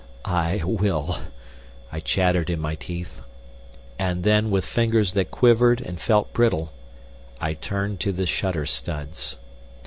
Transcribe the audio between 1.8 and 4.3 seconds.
I chattered in my teeth. And